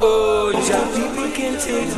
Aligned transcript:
Oh, 0.00 0.52
Jah, 0.52 0.86
people 0.94 1.28
can't 1.32 1.60
take 1.60 1.88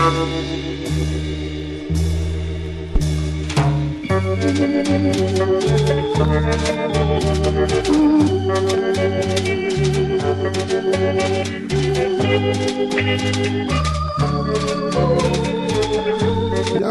no 0.00 0.69
Yeah, 4.50 4.58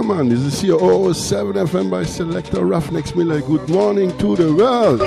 man, 0.04 0.30
this 0.30 0.40
is 0.40 0.64
your 0.64 1.14
007 1.14 1.56
FM 1.56 1.90
by 1.90 2.06
Selector 2.06 2.60
Ruffneck 2.60 3.08
Smille. 3.08 3.42
Good 3.46 3.68
morning 3.68 4.18
to 4.20 4.38
the 4.38 4.54
world. 4.54 5.02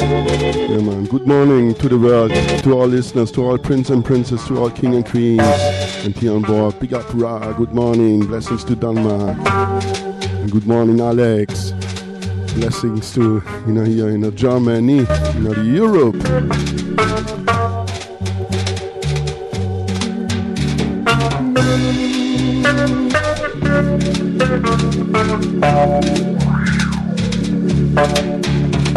Yeah, 0.00 0.80
man. 0.80 1.04
Good 1.06 1.26
morning 1.26 1.74
to 1.74 1.88
the 1.88 1.98
world, 1.98 2.30
to 2.30 2.72
all 2.72 2.86
listeners, 2.86 3.32
to 3.32 3.44
all 3.44 3.58
prince 3.58 3.90
and 3.90 4.04
princess, 4.04 4.46
to 4.46 4.58
all 4.58 4.70
king 4.70 4.94
and 4.94 5.04
queens, 5.04 5.42
and 6.04 6.14
here 6.14 6.34
on 6.34 6.42
board. 6.42 6.78
Big 6.78 6.94
up, 6.94 7.06
Ra. 7.14 7.52
Good 7.52 7.72
morning. 7.72 8.20
Blessings 8.20 8.62
to 8.64 8.76
Denmark. 8.76 9.36
And 9.44 10.52
good 10.52 10.66
morning, 10.66 11.00
Alex. 11.00 11.72
Blessings 12.54 13.12
to 13.14 13.42
you 13.66 13.72
know 13.72 13.84
here 13.84 14.08
in 14.10 14.36
Germany, 14.36 14.98
you 14.98 15.40
know 15.40 15.62
Europe. 15.62 16.16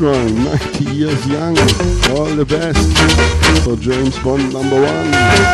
Restaurant, 0.00 0.32
90 0.32 0.84
years 0.94 1.26
young. 1.26 1.58
All 2.16 2.26
the 2.26 2.44
best. 2.48 2.78
for 3.64 3.74
James 3.74 4.16
Bond 4.20 4.52
number 4.52 4.80
one. 4.80 5.47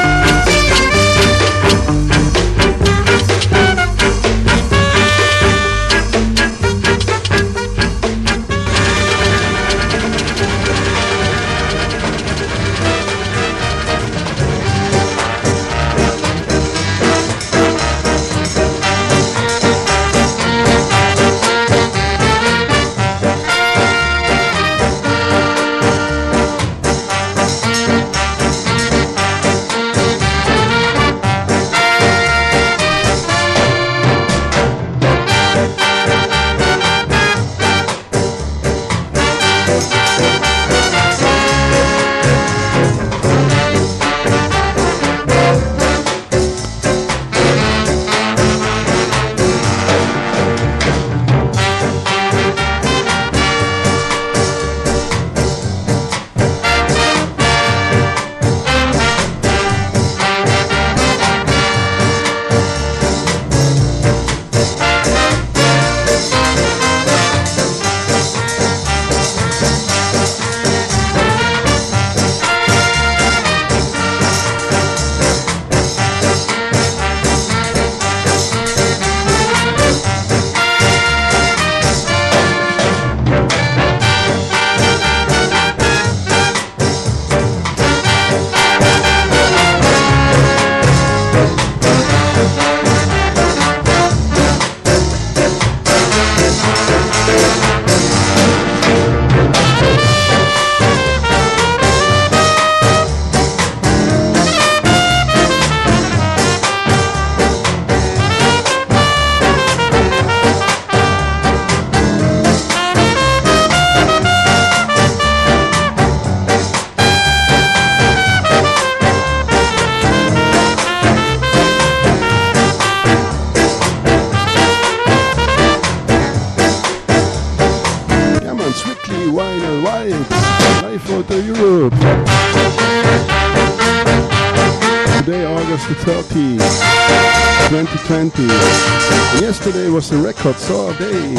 Was 139.94 140.11
a 140.11 140.19
record 140.19 140.56
all 140.70 140.93
day. 140.94 141.37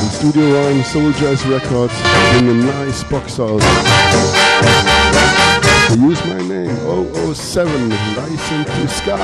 And 0.00 0.10
Studio 0.10 0.64
One 0.64 0.82
Soul 0.82 1.12
Jazz 1.12 1.46
Records 1.46 1.94
in 2.36 2.48
a 2.48 2.54
nice 2.54 3.04
box 3.04 3.38
out. 3.38 3.62
Use 6.00 6.24
my 6.24 6.40
name 6.48 6.74
007 7.34 7.88
License 8.16 8.66
to 8.66 8.88
Ska. 8.88 9.16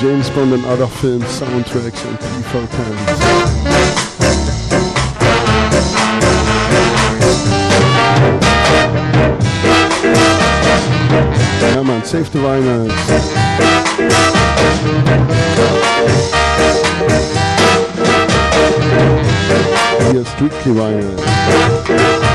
James 0.00 0.28
Bond 0.30 0.52
and 0.54 0.64
other 0.64 0.88
film 0.88 1.22
soundtracks 1.22 2.04
and 2.06 2.18
TV 2.18 2.66
fans. 2.66 3.69
Save 12.10 12.32
the 12.32 12.40
vinyls. 12.40 12.90
Hier 20.10 20.24
Strictly 20.24 20.72
Vinyl. 20.72 22.29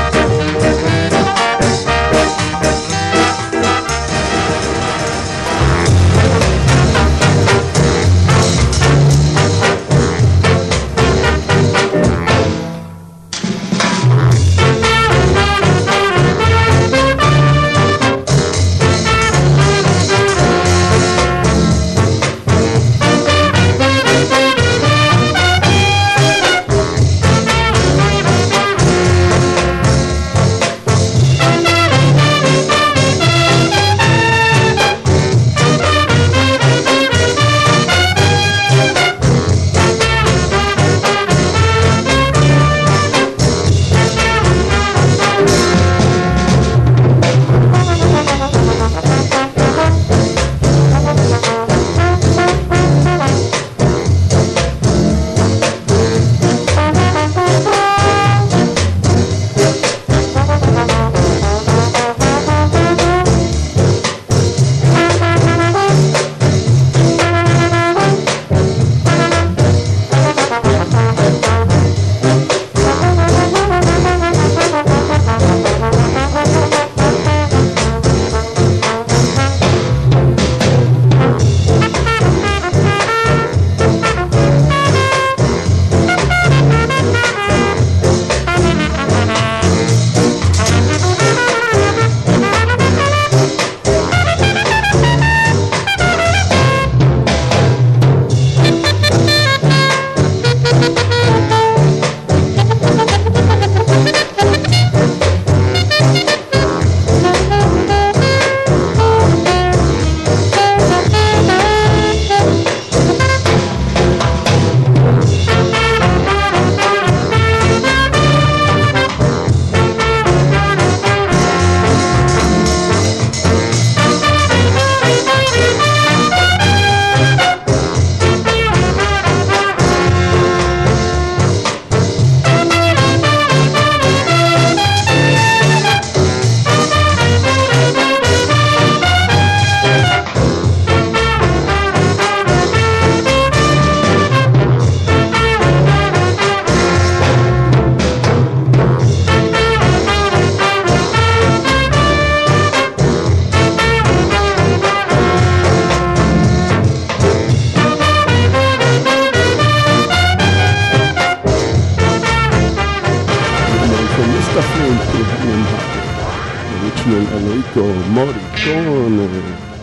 Morricone. 168.64 169.75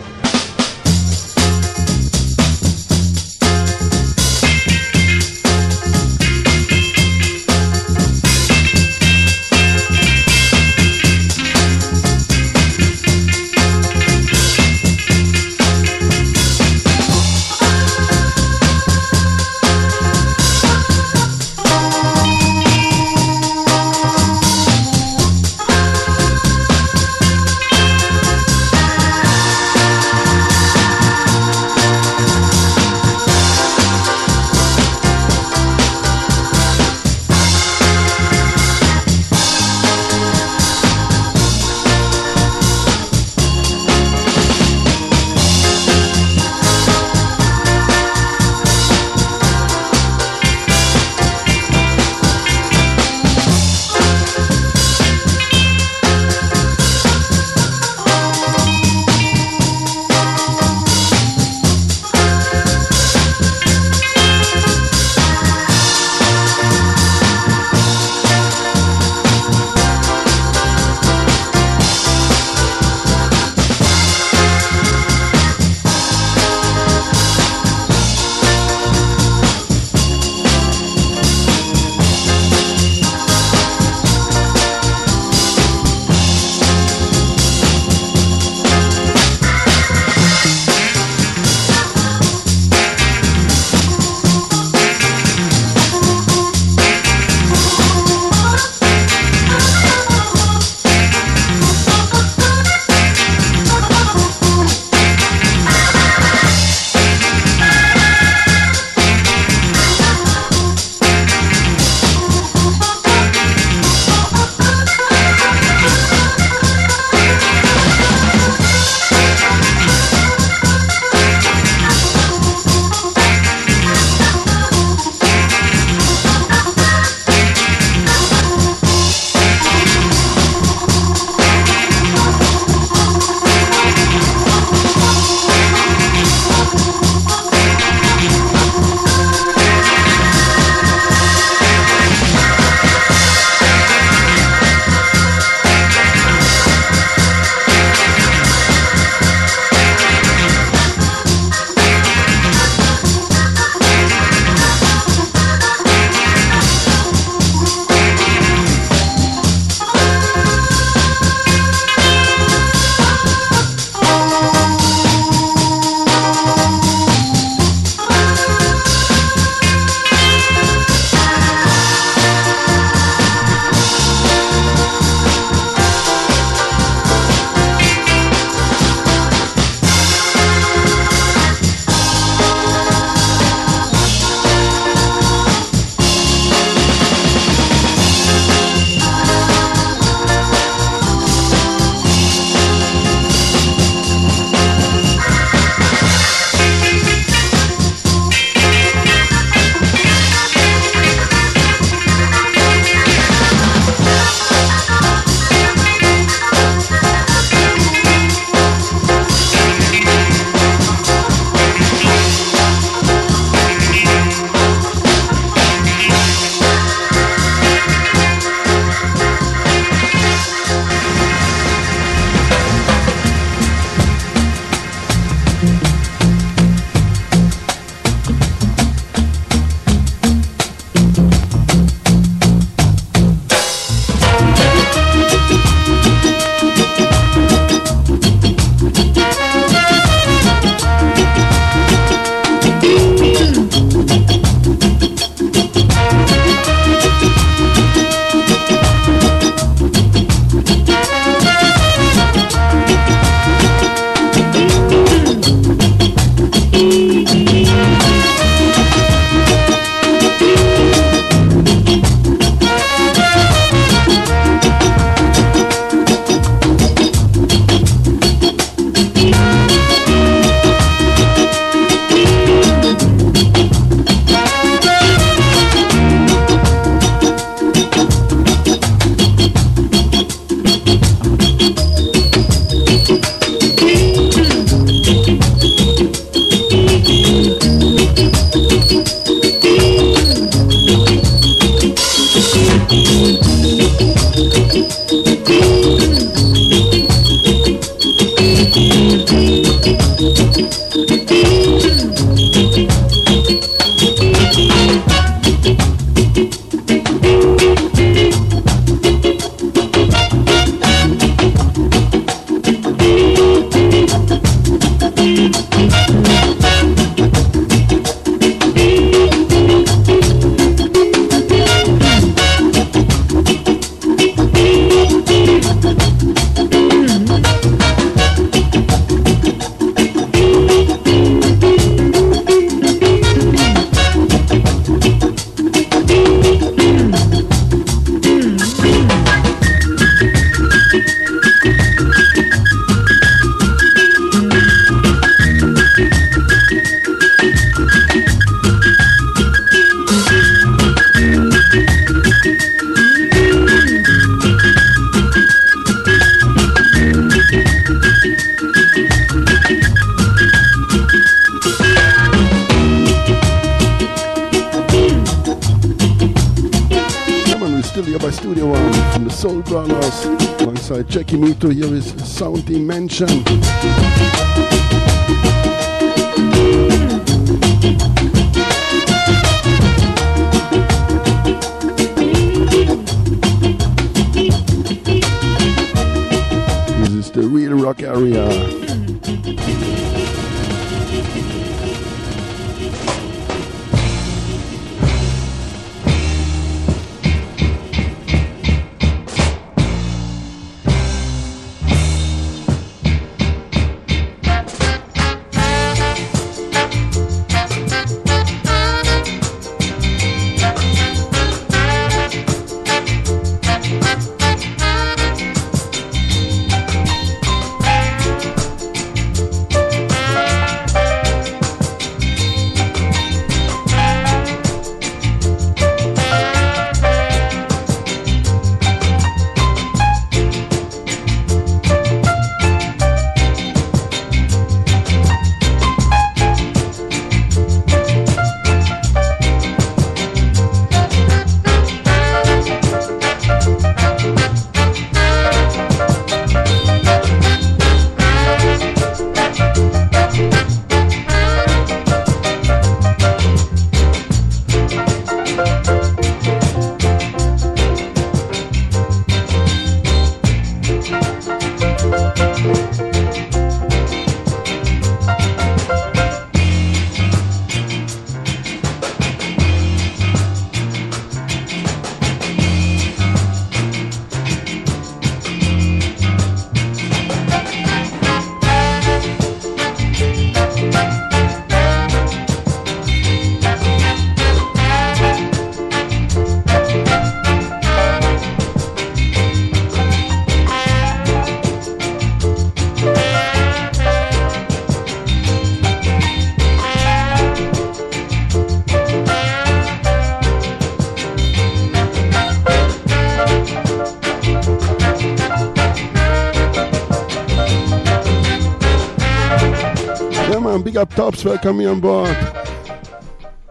Up 510.96 511.12
tops, 511.12 511.44
welcome 511.44 511.78
me 511.78 511.86
on 511.86 511.98
board. 511.98 512.28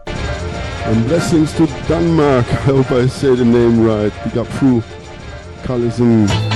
And 0.06 1.06
blessings 1.06 1.54
to 1.54 1.66
Denmark. 1.88 2.46
I 2.50 2.56
hope 2.56 2.90
I 2.90 3.06
say 3.06 3.34
the 3.34 3.44
name 3.46 3.82
right. 3.82 4.12
Big 4.24 4.36
up 4.36 4.46
through 4.48 4.82
Carlison. 5.62 6.53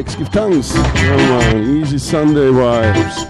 Alex. 0.00 0.14
Give 0.16 0.28
thanks. 0.28 0.72
Oh, 0.74 1.56
Easy 1.58 1.98
Sunday 1.98 2.48
vibes. 2.48 3.29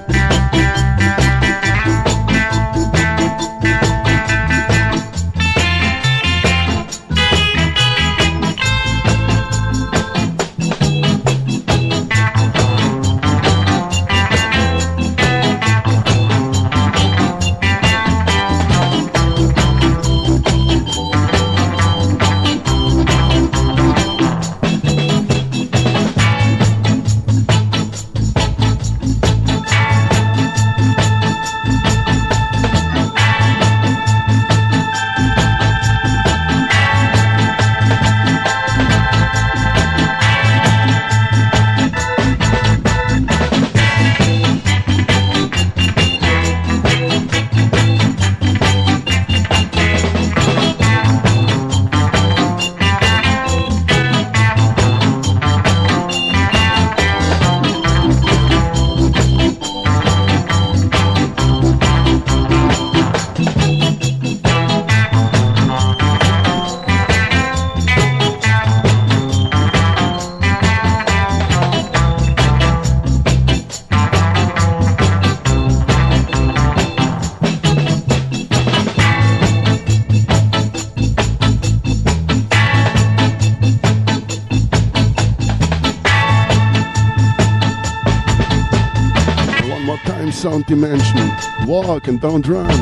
Dimension. 90.71 91.31
Walk 91.67 92.07
and 92.07 92.21
don't 92.21 92.47
run. 92.47 92.69
Yeah, 92.69 92.77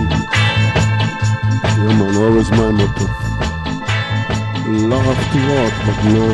man, 1.99 2.17
always 2.17 2.51
my 2.51 2.71
motto. 2.71 3.07
Love 4.93 5.19
to 5.33 5.39
walk, 5.49 5.75
but 5.87 5.99
no, 6.13 6.27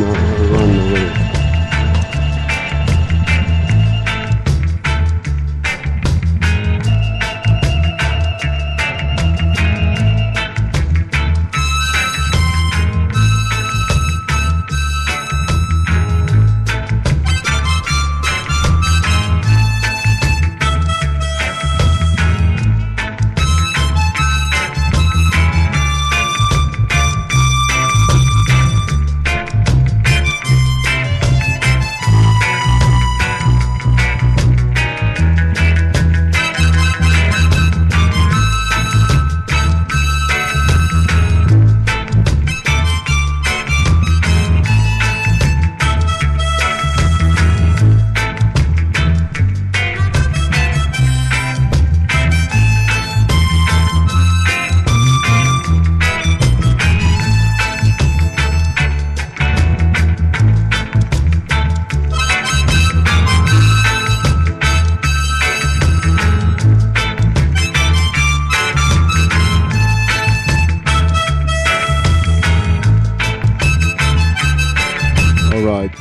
no, 0.00 0.10
run 0.52 0.70
away. 0.90 1.23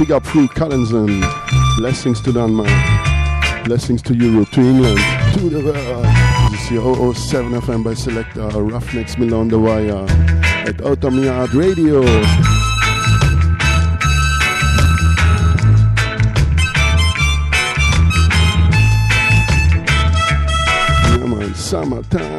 Big 0.03 0.11
up 0.11 0.25
through 0.25 0.49
Collinson. 0.49 1.23
Blessings 1.77 2.19
to 2.23 2.33
Denmark. 2.33 2.67
Blessings 3.63 4.01
to 4.01 4.13
Europe, 4.13 4.49
to 4.49 4.59
England, 4.59 4.99
to 5.33 5.49
the 5.49 5.63
world. 5.63 6.05
This 6.51 6.65
is 6.65 6.71
your 6.71 7.15
007 7.15 7.53
FM 7.61 7.85
by 7.85 7.93
Selector, 7.93 8.41
Ruffneck 8.41 9.07
Smille 9.07 9.33
on 9.33 9.47
the 9.47 9.57
Wire 9.57 10.05
at 10.67 10.81
Outta 10.85 11.09
Mi 11.09 11.27
Yard 11.27 11.53
Radio. 11.53 12.01
Yeah 21.13 21.25
man, 21.25 21.55
summertime. 21.55 22.32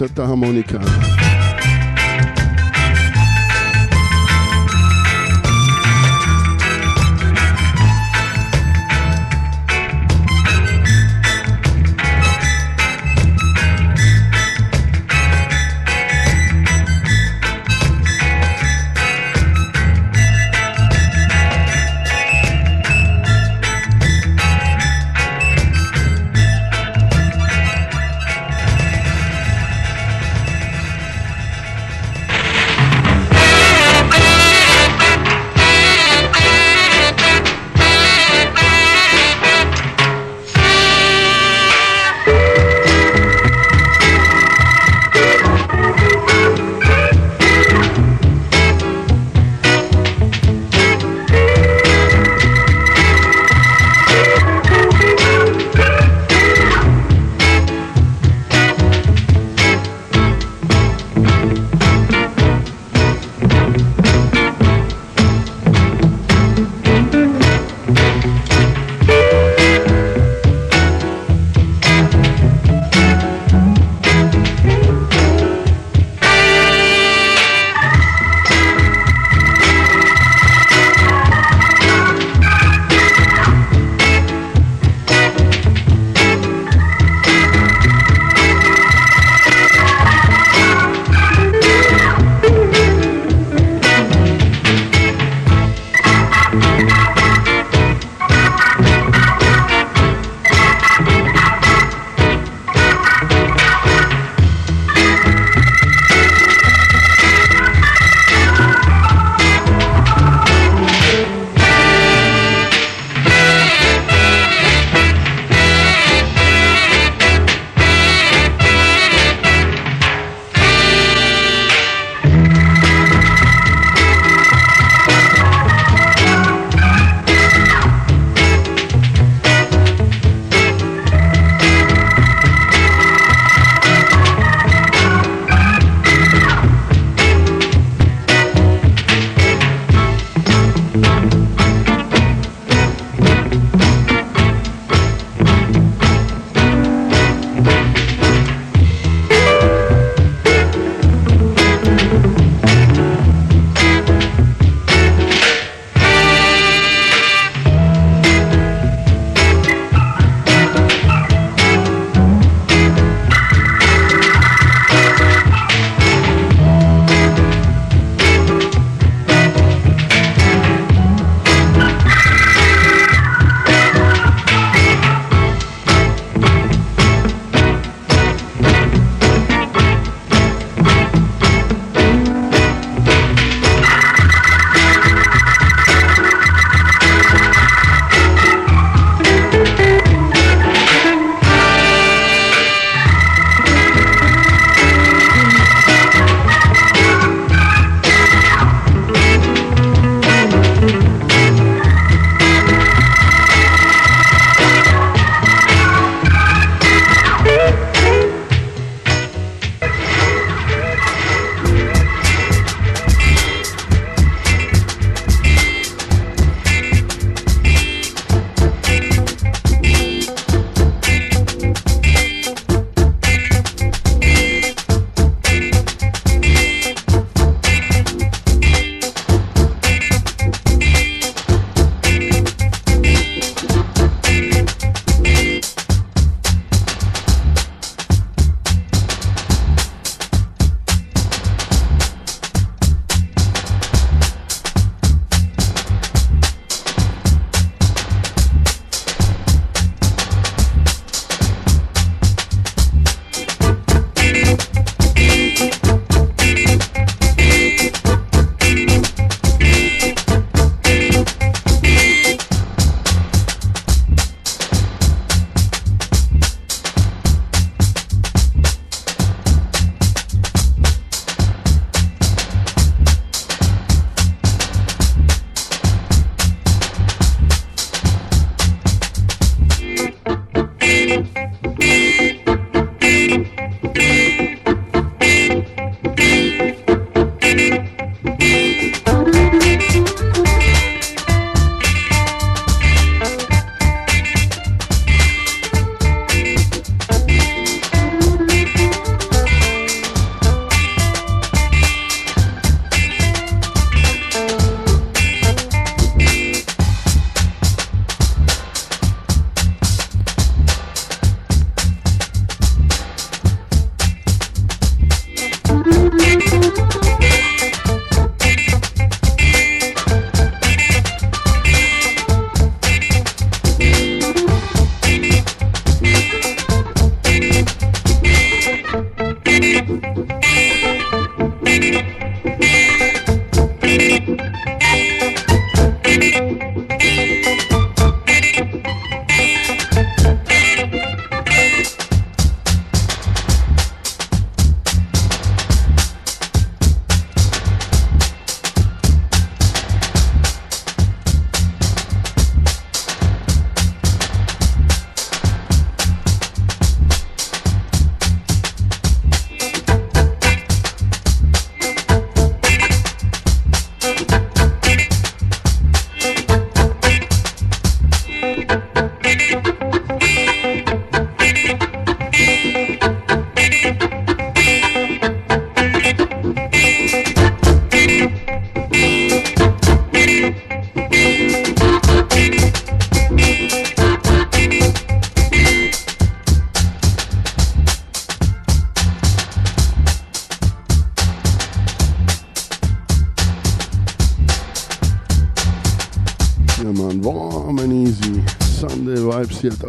The 0.00 0.26
harmonica. 0.26 0.99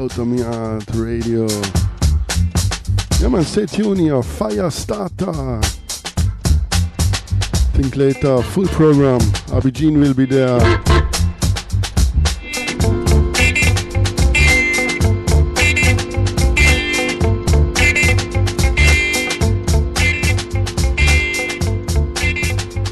Outta 0.01 0.25
Mi 0.25 0.39
Yard 0.39 0.95
Radio. 0.95 1.45
Yeah, 3.19 3.27
man, 3.29 3.43
stay 3.43 3.67
tuned 3.67 3.99
here. 3.99 4.23
Fire 4.23 4.71
starter. 4.71 5.61
Think 7.75 7.95
later, 7.95 8.41
full 8.41 8.65
program. 8.69 9.19
Abidjan 9.53 9.99
will 9.99 10.15
be 10.15 10.25
there. 10.25 10.59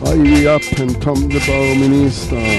Hurry 0.06 0.46
up 0.46 0.62
and 0.78 1.02
Tom 1.02 1.28
the 1.30 1.40
Bauminister. 1.40 2.59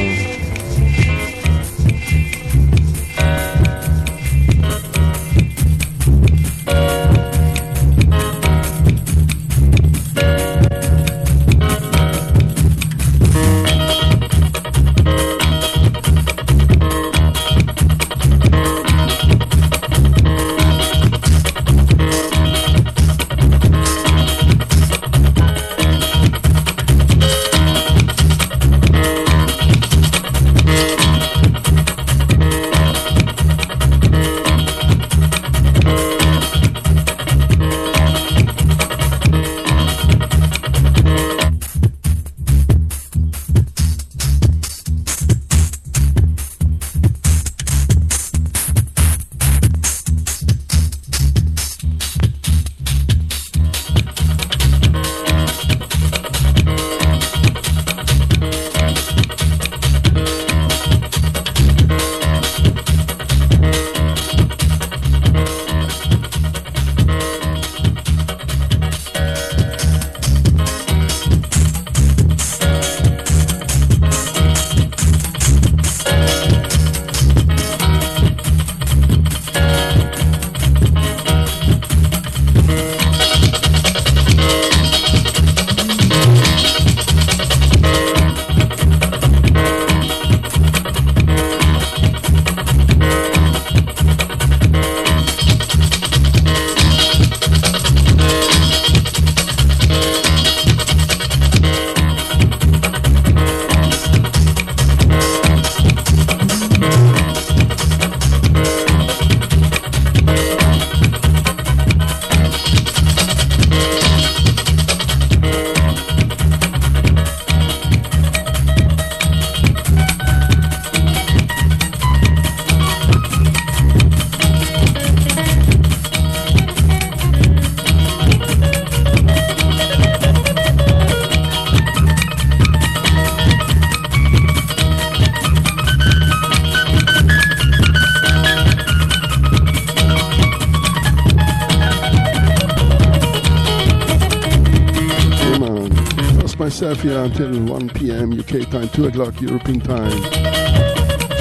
Here 147.01 147.25
until 147.25 147.59
1 147.65 147.89
p.m. 147.91 148.39
UK 148.39 148.69
time, 148.71 148.89
2 148.89 149.07
o'clock 149.07 149.41
European 149.41 149.81
time. 149.81 150.13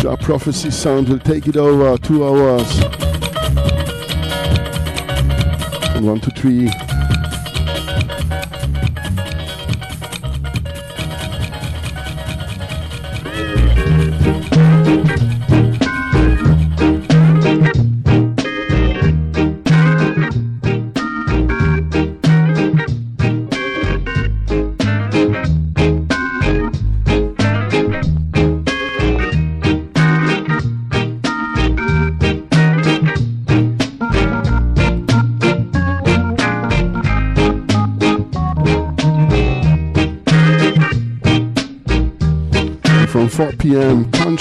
Our 0.07 0.15
prophecy 0.17 0.71
sound 0.71 1.09
will 1.09 1.19
take 1.19 1.47
it 1.47 1.57
over 1.57 1.97
two 1.97 2.25
hours. 2.25 2.79
From 5.93 6.05
1 6.05 6.19
to 6.21 6.31
3. 6.31 6.88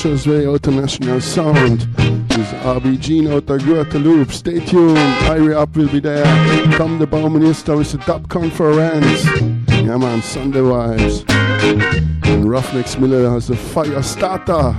Way 0.04 0.46
International 0.46 1.20
Sound 1.20 1.80
with 1.98 2.52
RBG 2.62 3.28
out 3.32 3.50
of 3.50 3.60
Guadeloupe. 3.62 4.30
Stay 4.30 4.64
tuned. 4.64 4.96
Hurry 5.26 5.52
Up 5.54 5.76
will 5.76 5.88
be 5.88 5.98
there. 5.98 6.24
Come 6.76 7.00
the 7.00 7.06
Bauminister 7.06 7.76
with 7.76 7.90
the 7.90 7.98
Dub 7.98 8.28
Conference. 8.28 9.24
Yeah, 9.68 9.96
man, 9.96 10.22
Sunday 10.22 10.60
vibes. 10.60 11.28
And 12.28 12.44
Ruffneck 12.44 12.86
Smille 12.86 13.28
has 13.28 13.50
a 13.50 13.56
fire 13.56 14.00
starter. 14.04 14.76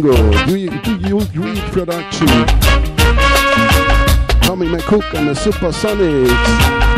Green 0.00 0.44
Do 0.46 0.56
you, 0.56 0.70
Duke 0.80 1.34
Reid 1.34 1.62
production? 1.72 2.26
Tommy 4.42 4.66
McCook 4.68 5.12
and 5.14 5.28
the 5.28 5.34
Supersonics. 5.34 6.97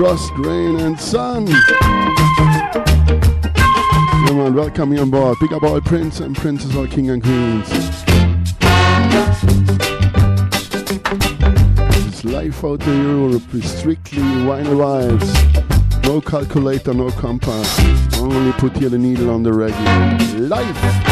Frost, 0.00 0.32
rain, 0.38 0.80
and 0.80 0.98
sun. 0.98 1.46
Yeah, 1.46 1.60
man, 4.32 4.54
welcome 4.54 4.94
you 4.94 5.00
on 5.00 5.10
board. 5.10 5.36
Big 5.42 5.52
up 5.52 5.62
all 5.62 5.78
prince 5.82 6.20
and 6.20 6.34
princess, 6.34 6.74
all 6.74 6.86
king 6.86 7.10
and 7.10 7.22
queens. 7.22 7.68
This 12.06 12.24
life 12.24 12.64
out 12.64 12.82
in 12.86 13.02
Europe 13.02 13.54
is 13.54 13.70
strictly 13.70 14.22
wine 14.46 14.64
vibes. 14.64 16.04
No 16.04 16.22
calculator, 16.22 16.94
no 16.94 17.10
compass. 17.10 17.78
Only 18.18 18.52
put 18.52 18.74
here 18.78 18.88
the 18.88 18.96
needle 18.96 19.28
on 19.28 19.42
the 19.42 19.50
reggae. 19.50 20.48
Life! 20.48 21.10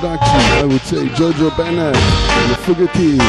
Production, 0.00 0.40
I 0.56 0.64
would 0.64 0.80
say 0.80 1.04
Jojo 1.08 1.54
Bennett 1.58 1.94
and 1.94 2.50
the 2.50 2.56
Fugitives. 2.64 3.20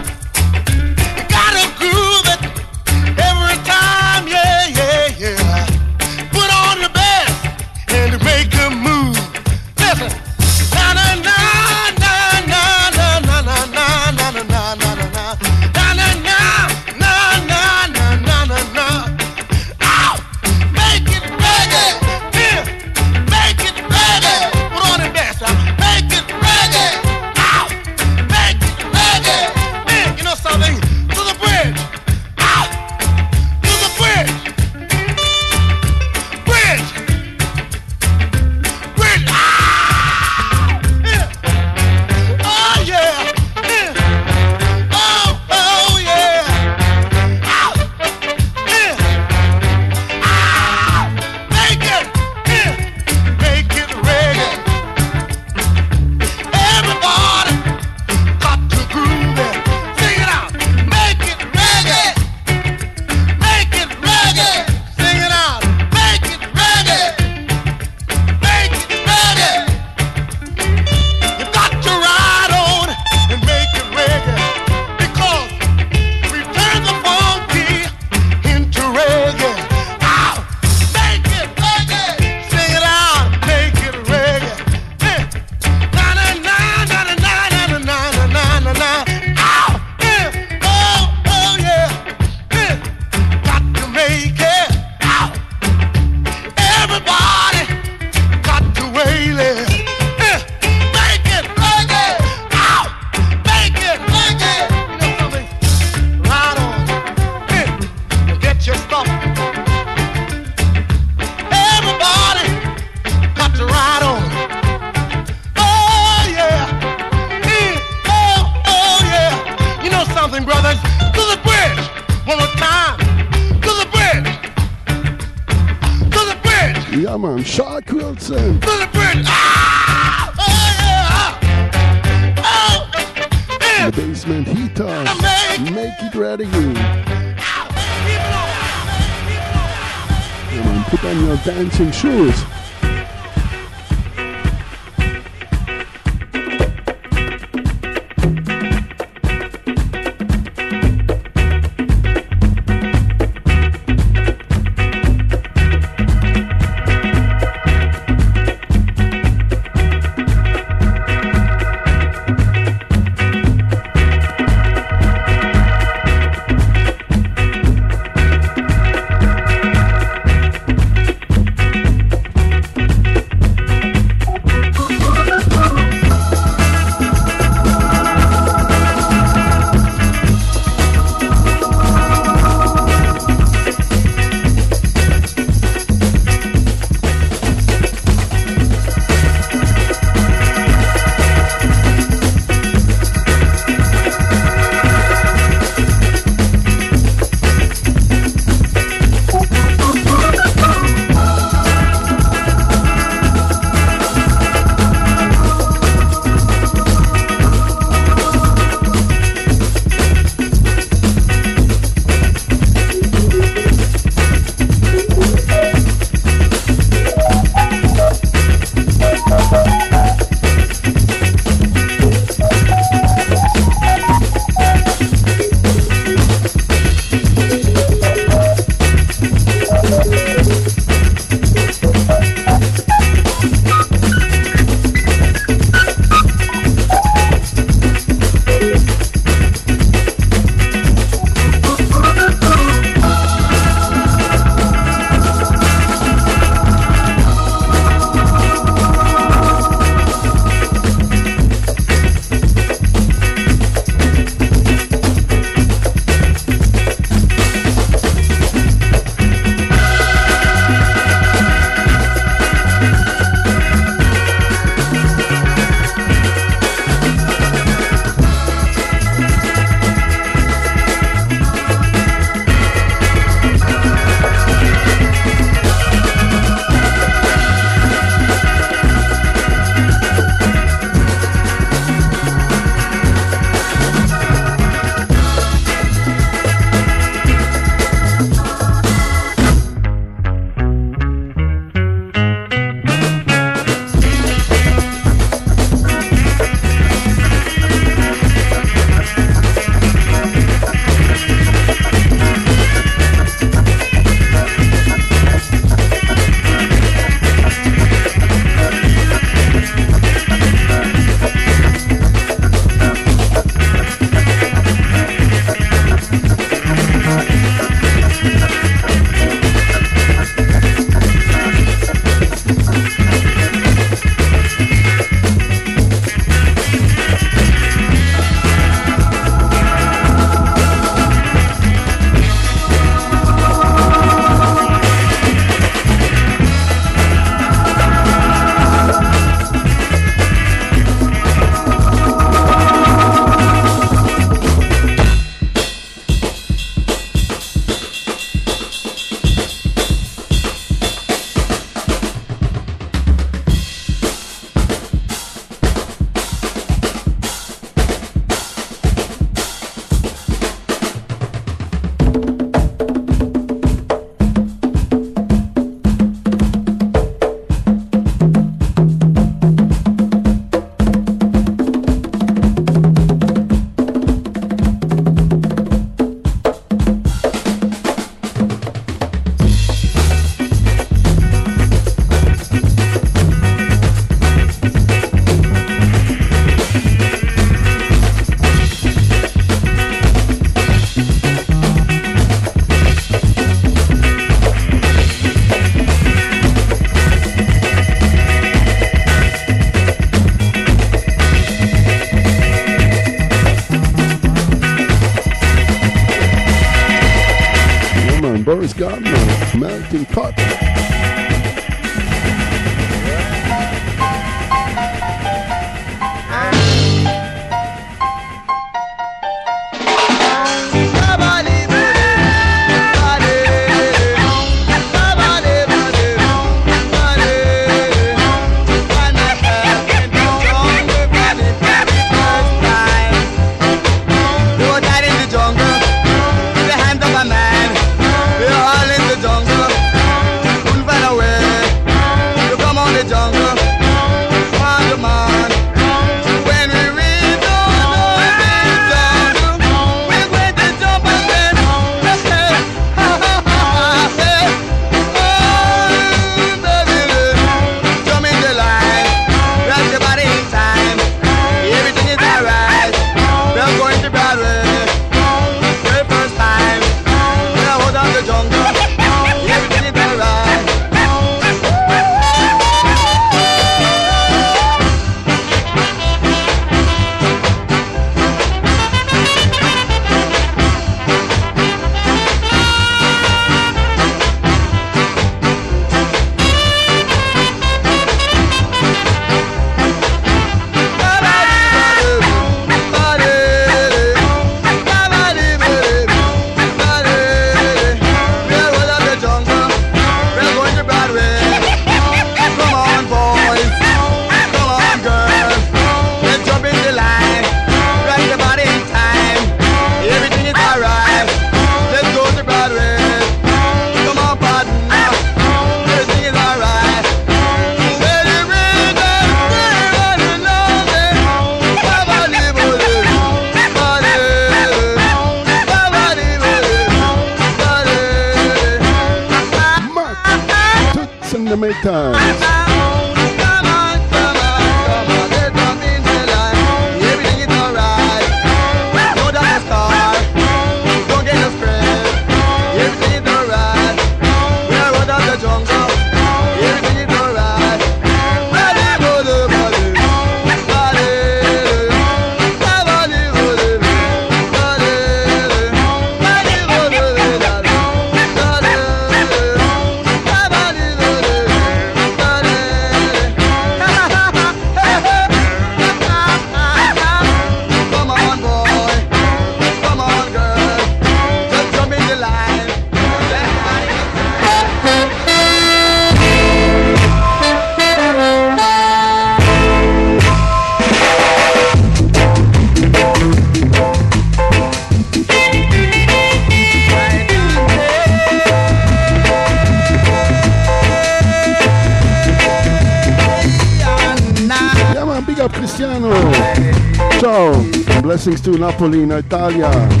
Napoli, 598.57 599.05
na 599.05 599.19
Itália. 599.19 600.00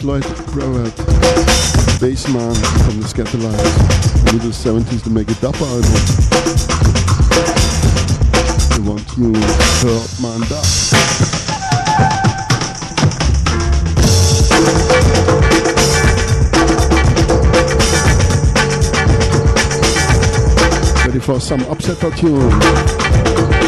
Produced 0.00 0.04
Lloyd 0.04 0.22
Brevett, 0.48 0.92
bassman 1.98 2.54
from 2.84 3.00
the 3.00 3.06
Skatalites, 3.06 4.32
middle 4.32 4.50
70s 4.50 5.02
to 5.04 5.10
make 5.10 5.30
a 5.30 5.34
dub 5.34 5.54
album. 5.56 5.82
The 8.70 8.80
one 8.88 9.04
tune, 9.04 9.34
Hurt 9.82 10.20
Man 10.22 10.40
Ready 21.06 21.20
for 21.20 21.40
some 21.40 21.60
upsetter 21.60 22.16
tune. 22.16 23.59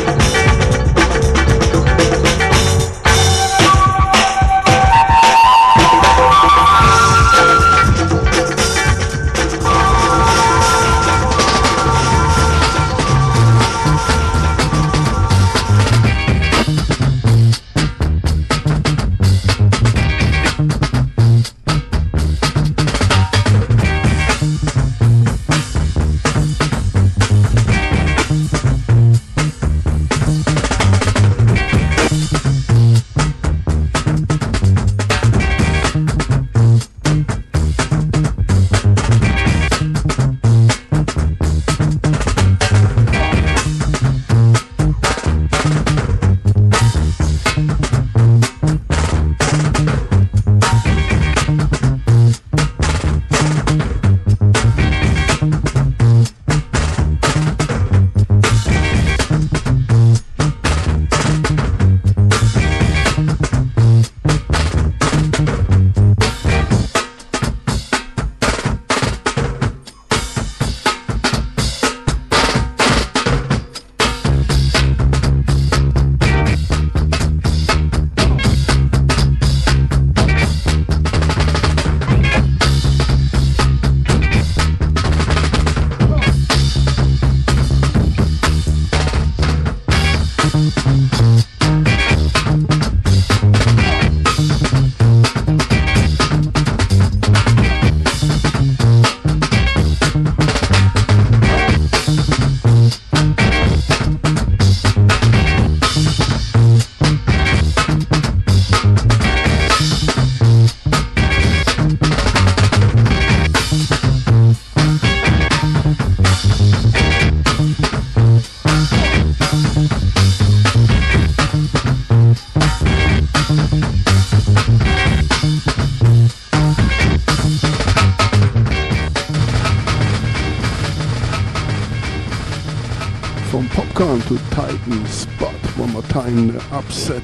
Upset 136.73 137.22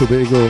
Tobago. 0.00 0.48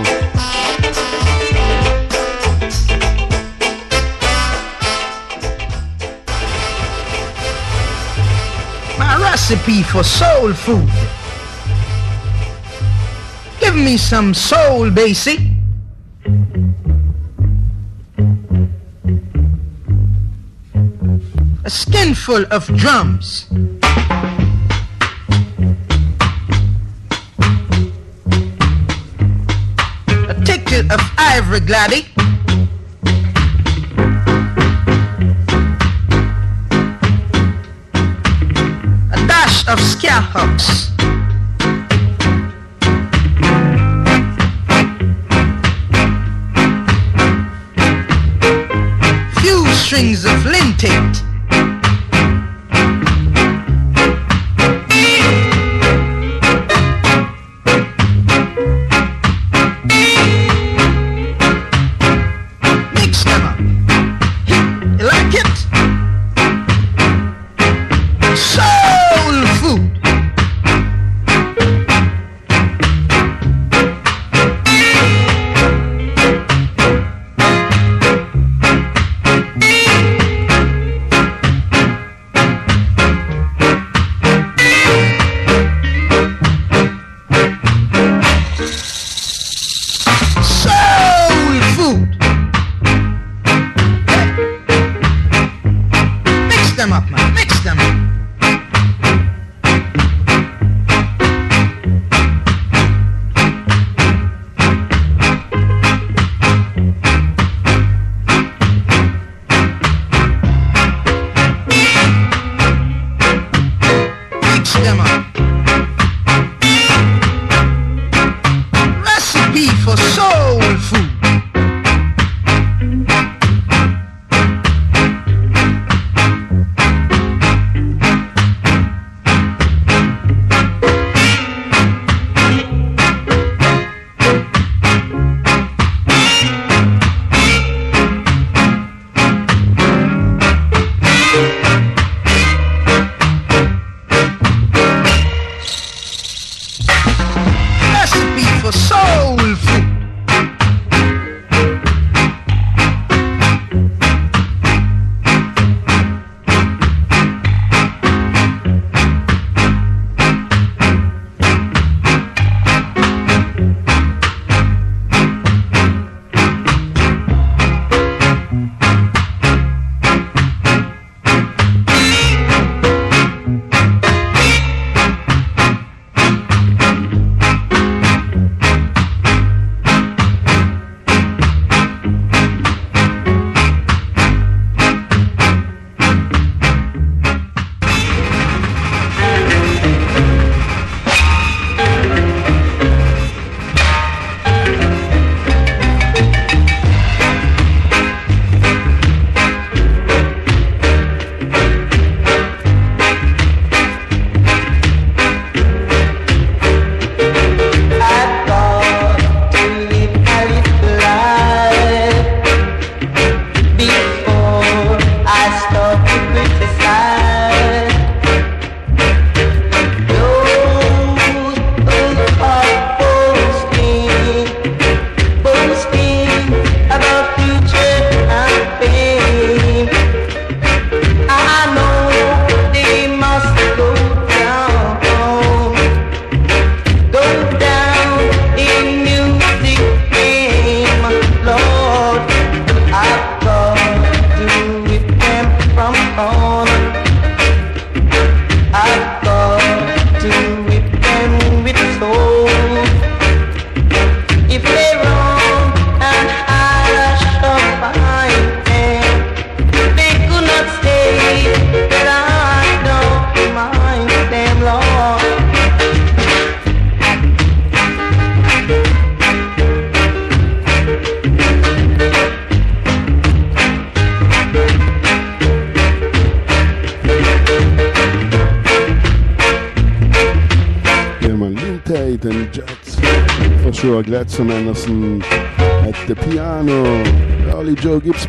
My 8.96 9.18
recipe 9.18 9.82
for 9.82 10.04
soul 10.04 10.52
food. 10.52 10.88
Give 13.58 13.74
me 13.74 13.96
some 13.96 14.34
soul 14.34 14.88
basic. 14.92 15.40
A 21.64 21.70
skinful 21.70 22.44
of 22.52 22.68
drums. 22.76 23.49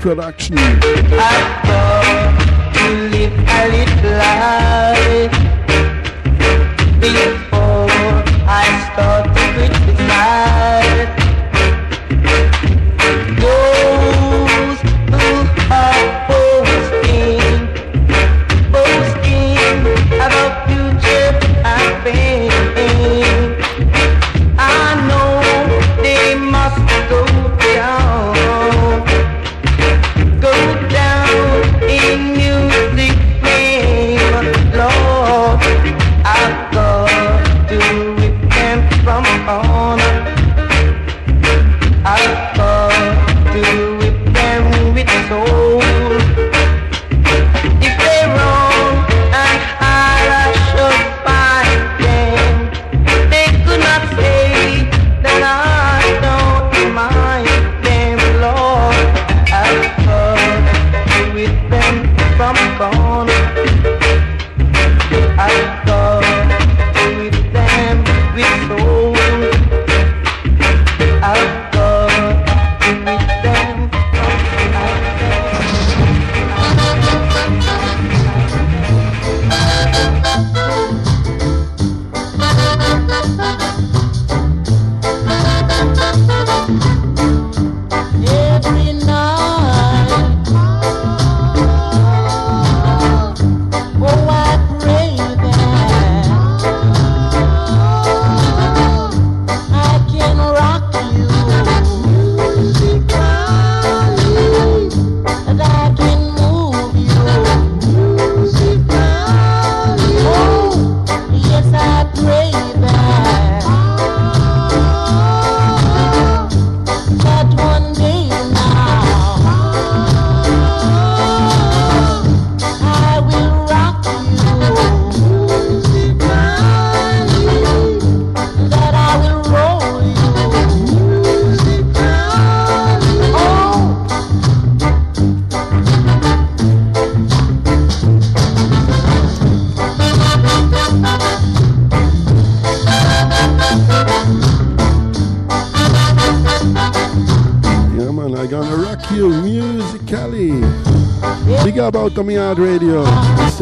product. 0.01 0.40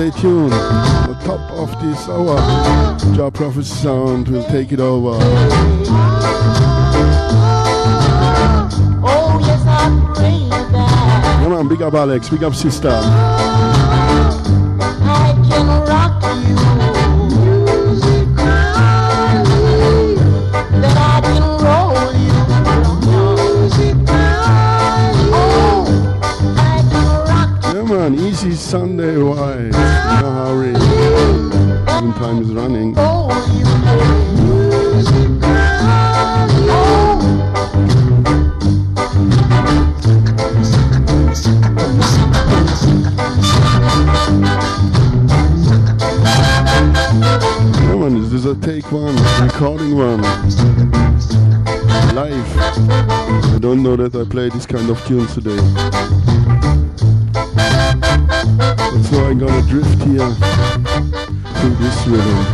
Stay 0.09 0.21
tuned. 0.21 0.51
The 0.51 1.17
top 1.23 1.51
of 1.51 1.69
this 1.81 2.07
hour, 2.07 2.37
Jah 3.15 3.29
Prophet 3.31 3.65
Sound 3.65 4.27
will 4.29 4.43
take 4.45 4.71
it 4.71 4.79
over. 4.79 5.17
Oh, 9.03 9.39
yes, 9.41 9.63
I 9.67 10.13
pray 10.15 10.49
that. 10.71 11.41
Come 11.43 11.53
on, 11.53 11.67
big 11.67 11.81
up 11.81 11.93
Alex, 11.93 12.29
big 12.29 12.43
up 12.43 12.55
sister. 12.55 12.89
Easy 28.45 28.55
Sunday 28.55 29.17
wise. 29.17 29.73
No 29.73 30.31
hurry. 30.31 30.71
Time 32.19 32.41
is 32.41 32.53
running. 32.53 32.95
Come 32.95 33.31
on, 48.03 48.21
this 48.21 48.31
is 48.31 48.45
a 48.45 48.55
take 48.55 48.89
one, 48.89 49.17
recording 49.43 49.97
one. 49.97 50.21
Live. 52.15 52.57
I 52.57 53.57
don't 53.59 53.83
know 53.83 53.97
that 53.97 54.15
I 54.15 54.23
play 54.29 54.47
this 54.47 54.65
kind 54.65 54.89
of 54.89 55.05
tunes 55.05 55.33
today. 55.33 55.59
So 59.09 59.25
I'm 59.25 59.39
gonna 59.39 59.67
drift 59.67 60.03
here 60.03 60.19
to 60.19 61.69
this 61.79 62.05
rhythm. 62.05 62.45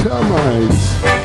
Termites. 0.00 1.23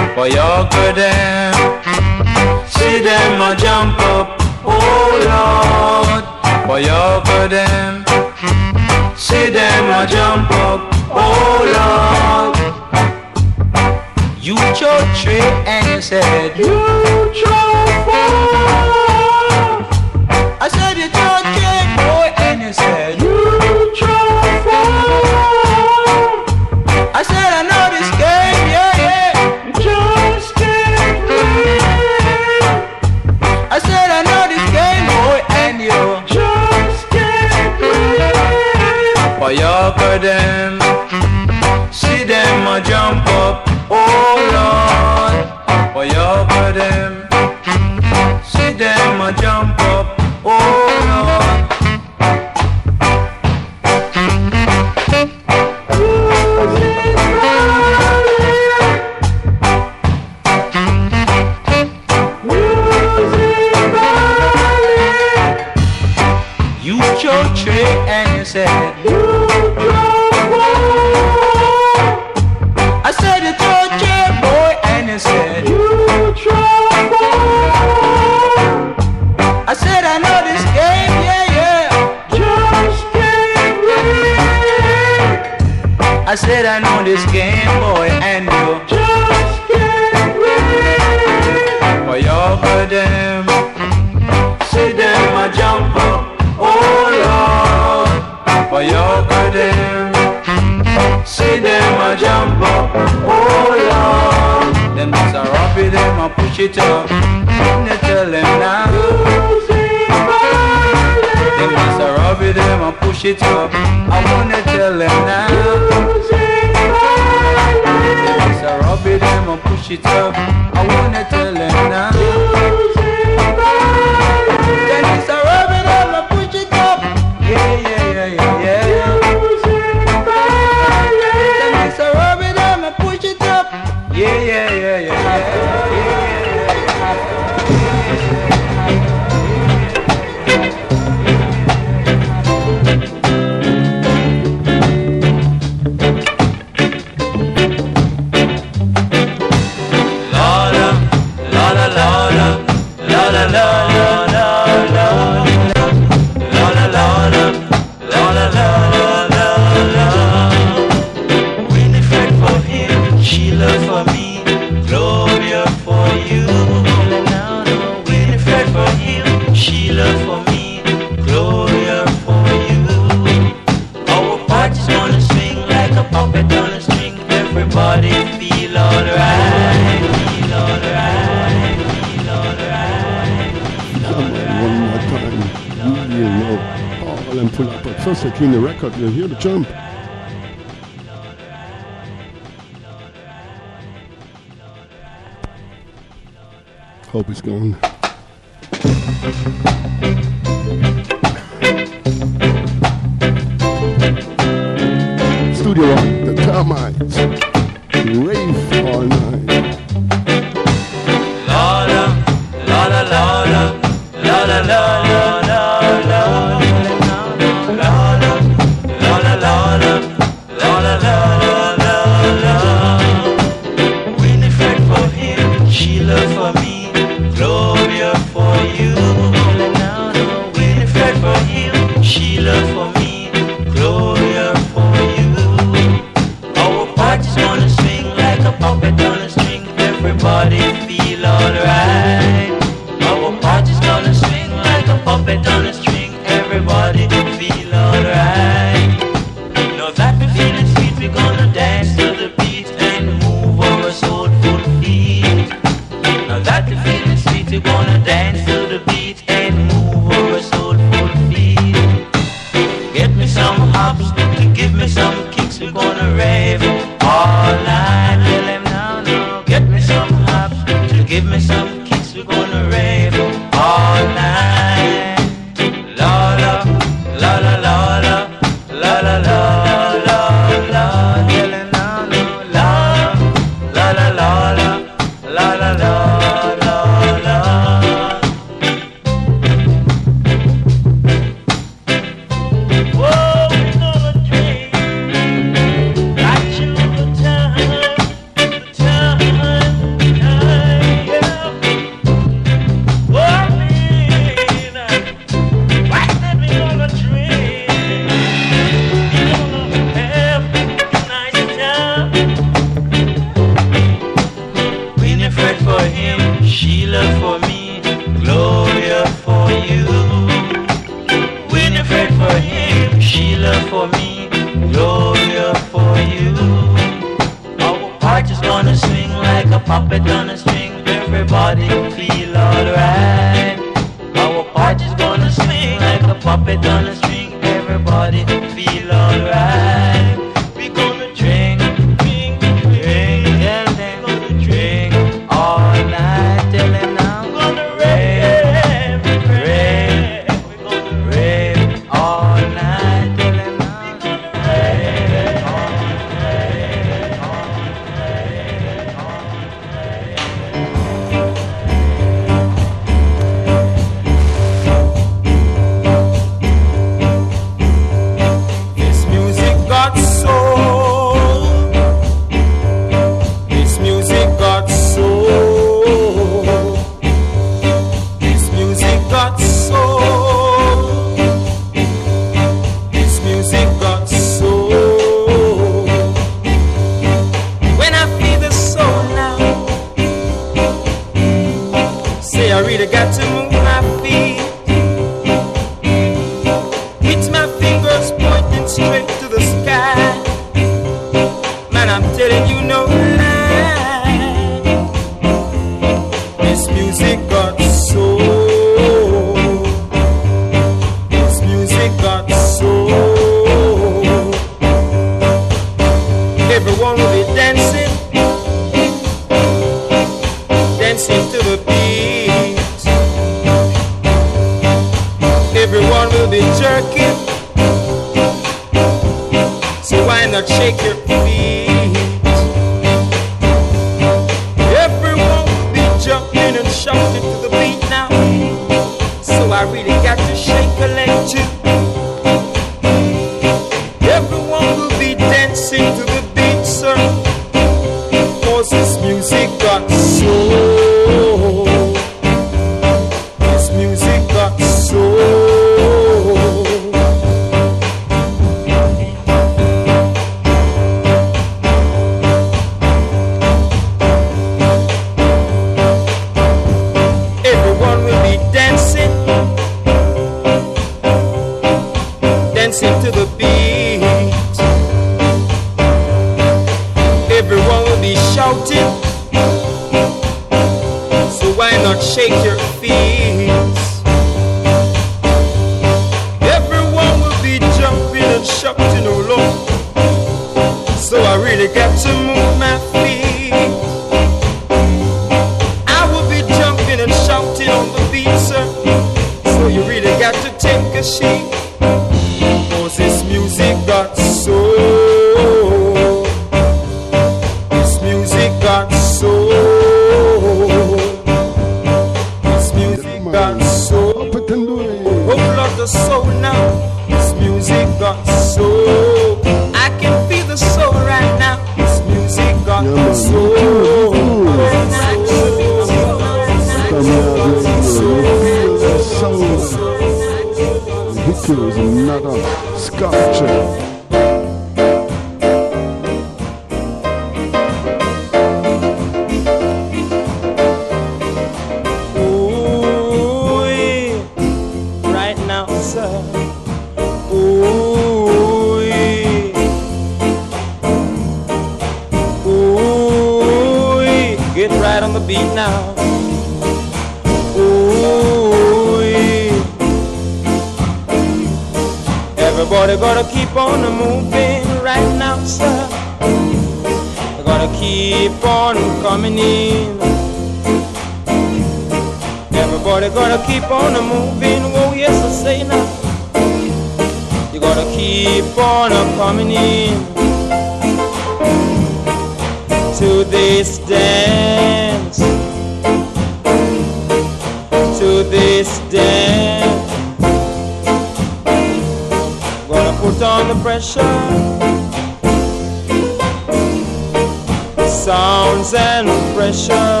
Sounds 598.06 598.72
and 598.72 599.08
pressure. 599.34 600.00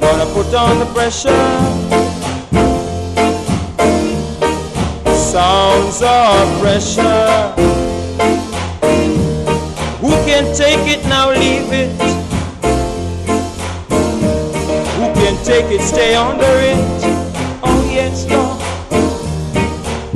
Gonna 0.00 0.26
put 0.34 0.52
on 0.52 0.80
the 0.80 0.88
pressure, 0.92 1.30
sounds 5.14 6.02
of 6.02 6.60
pressure 6.60 7.54
Who 10.00 10.10
can 10.26 10.44
take 10.56 10.84
it, 10.90 11.04
now 11.06 11.30
leave 11.30 11.70
it. 11.70 11.92
Who 14.96 15.06
can 15.20 15.36
take 15.44 15.70
it, 15.70 15.82
stay 15.82 16.16
under 16.16 16.54
it? 16.72 16.76
Oh 17.62 17.90
yes, 17.94 18.26
Lord. 18.28 18.60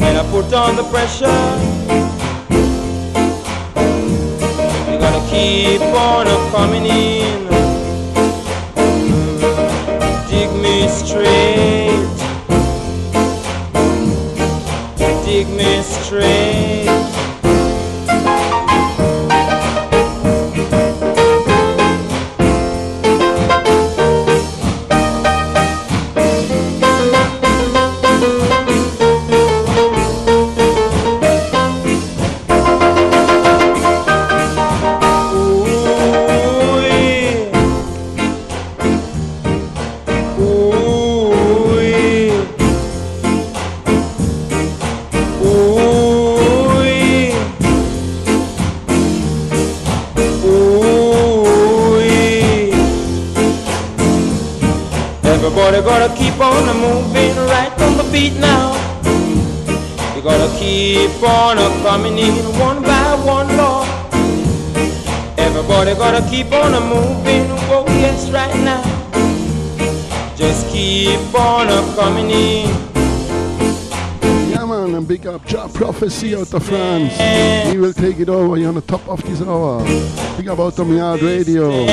And 0.03 0.19
I 0.19 0.29
put 0.33 0.53
on 0.53 0.75
the 0.75 0.83
pressure. 0.91 1.66
Gotta 5.09 5.31
keep 5.31 5.81
on 5.83 6.27
coming 6.51 6.85
in. 6.85 7.47
Dig 10.29 10.51
me 10.61 10.89
straight. 10.89 12.17
Dig 15.25 15.49
me 15.49 15.83
straight. 15.83 17.06
Keep 66.31 66.53
on 66.53 66.75
a 66.75 66.81
moving, 66.81 67.47
oh 67.71 67.85
yes, 67.89 68.31
right 68.31 68.55
now. 68.63 68.83
Just 70.37 70.69
keep 70.69 71.35
on 71.35 71.69
a 71.69 71.95
coming 71.95 72.31
in. 72.31 72.69
Yeah, 74.51 74.67
man, 74.67 74.95
and 74.95 75.09
big 75.09 75.27
up 75.27 75.47
Jah 75.47 75.69
Prophecy 75.73 76.37
out 76.37 76.53
of 76.53 76.63
France. 76.65 77.15
He 77.71 77.79
will 77.79 77.93
take 77.93 78.19
it 78.21 78.29
over. 78.29 78.57
You're 78.57 78.69
on 78.69 78.75
the 78.75 78.81
top 78.83 79.09
of 79.09 79.23
this 79.23 79.41
hour. 79.41 79.83
Big 80.37 80.49
up 80.49 80.59
out 80.59 80.79
of 80.79 80.89
Yard 80.91 81.23
Radio. 81.23 81.87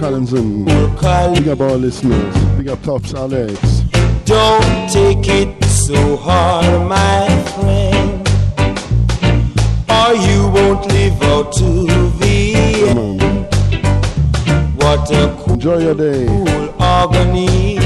Collinson. 0.00 0.64
Big 0.64 1.48
up 1.48 1.60
all 1.60 1.76
listeners. 1.76 2.34
Big 2.56 2.68
up 2.68 2.82
Tops 2.82 3.12
Alex. 3.12 3.52
Don't 4.24 4.90
take 4.90 5.28
it 5.28 5.62
so 5.64 6.16
hard, 6.16 6.88
my 6.88 7.28
friend, 7.52 8.26
or 9.90 10.14
you 10.14 10.48
won't 10.48 10.86
live 10.86 11.22
out 11.24 11.52
to 11.52 11.86
the 12.18 12.54
end. 12.88 13.20
What 14.82 15.10
a 15.10 15.36
cool, 15.40 15.52
Enjoy 15.54 15.78
your 15.80 15.94
day. 15.94 16.26
cool 16.26 16.82
agony. 16.82 17.76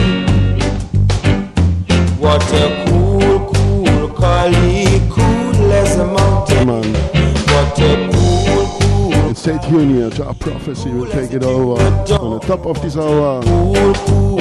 What 2.21 2.43
a 2.53 2.84
stay 9.45 9.59
tuned 9.69 9.91
here 9.91 10.09
to 10.09 10.25
our 10.25 10.33
prophecy. 10.33 10.89
We'll 10.89 11.13
take 11.13 11.33
it 11.33 11.43
over 11.43 11.83
on 11.83 12.31
the 12.31 12.41
top 12.47 12.65
of 12.65 12.81
this 12.81 12.97
hour. 12.97 13.43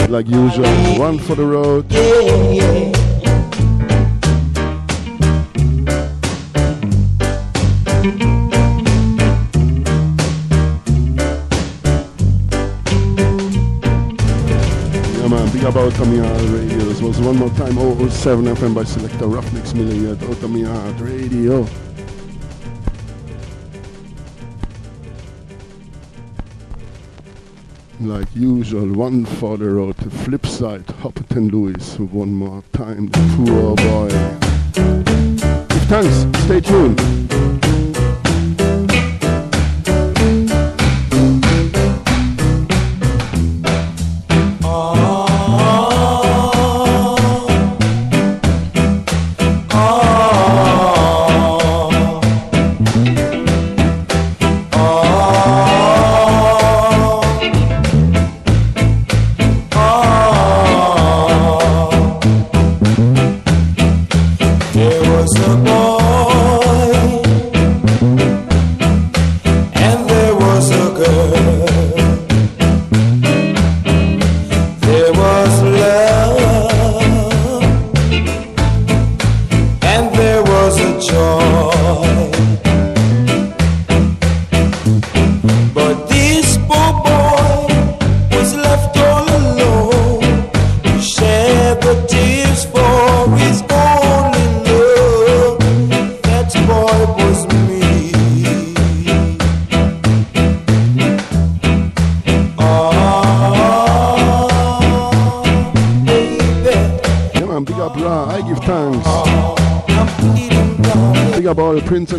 Like 0.08 0.28
usual, 0.28 0.64
one 0.98 1.20
for 1.20 1.36
the 1.36 1.46
road. 1.46 1.92
Yeah, 1.92 2.00
man. 15.28 15.52
Big 15.52 15.66
up 15.66 15.76
Outta 15.76 16.06
Mi 16.06 16.16
Yard 16.16 16.42
Radio. 16.44 16.78
This 16.78 17.02
was 17.02 17.20
one 17.20 17.36
more 17.36 17.50
time 17.50 17.74
007 18.10 18.46
FM 18.46 18.74
by 18.74 18.86
Selector 18.86 19.26
Ruffneck 19.26 19.68
Smille 19.68 20.14
at 20.14 20.24
Outta 20.24 20.48
Mi 20.48 20.62
Yard 20.62 21.02
Radio. 21.02 21.68
Like 28.00 28.28
usual, 28.36 28.92
one 28.94 29.26
for 29.26 29.58
the 29.58 29.70
road, 29.70 29.98
the 29.98 30.10
flip 30.10 30.46
side, 30.46 30.86
Hopeton 30.88 31.52
Lewis, 31.52 31.98
one 32.00 32.34
more 32.34 32.64
time, 32.74 33.08
the 33.08 33.20
poor 33.36 33.76
boy. 33.76 34.10
Thanks, 35.88 36.44
stay 36.46 36.60
tuned. 36.60 37.53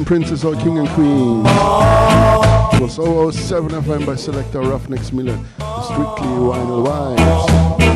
And 0.05 0.09
Princess, 0.09 0.45
all 0.45 0.55
King 0.55 0.79
and 0.79 0.89
Queen. 0.91 1.41
It 1.47 2.81
was 2.83 2.97
007 2.97 3.71
FM 3.71 4.05
by 4.05 4.17
Selector 4.17 4.61
Ruffneck 4.61 5.03
Smille. 5.03 5.43
Strictly 5.83 6.27
Vinyl 6.27 6.87
Vibes. 6.87 7.94